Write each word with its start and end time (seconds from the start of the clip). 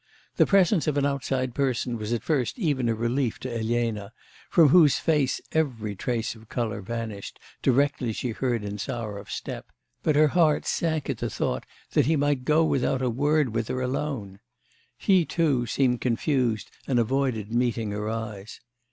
The 0.37 0.47
presence 0.47 0.87
of 0.87 0.97
an 0.97 1.05
outside 1.05 1.53
person 1.53 1.95
was 1.95 2.11
at 2.11 2.23
first 2.23 2.57
even 2.57 2.89
a 2.89 2.95
relief 2.95 3.37
to 3.41 3.53
Elena, 3.55 4.11
from 4.49 4.69
whose 4.69 4.97
face 4.97 5.39
every 5.51 5.95
trace 5.95 6.33
of 6.33 6.49
colour 6.49 6.81
vanished, 6.81 7.39
directly 7.61 8.11
she 8.11 8.31
heard 8.31 8.63
Insarov's 8.63 9.35
step; 9.35 9.71
but 10.01 10.15
her 10.15 10.29
heart 10.29 10.65
sank 10.65 11.07
at 11.11 11.19
the 11.19 11.29
thought 11.29 11.67
that 11.91 12.07
he 12.07 12.15
might 12.15 12.45
go 12.45 12.63
without 12.65 13.03
a 13.03 13.11
word 13.11 13.49
with 13.53 13.67
her 13.67 13.79
alone. 13.79 14.39
He, 14.97 15.23
too, 15.23 15.67
seemed 15.67 16.01
confused, 16.01 16.71
and 16.87 16.97
avoided 16.97 17.53
meeting 17.53 17.91
her 17.91 18.09
eyes. 18.09 18.59